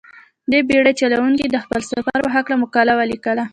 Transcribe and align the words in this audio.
دې 0.51 0.59
بېړۍ 0.67 0.93
چلوونکي 1.01 1.45
د 1.49 1.55
خپل 1.63 1.81
سفر 1.91 2.17
په 2.25 2.29
هلکه 2.35 2.53
مقاله 2.63 2.93
ولیکله. 2.95 3.43